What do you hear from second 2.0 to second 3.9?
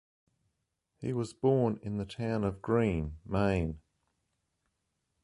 town of Greene, Maine.